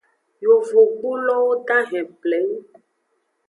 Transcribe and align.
Yovogbulowo 0.43 1.51
dahen 1.67 2.07
pleng. 2.21 2.51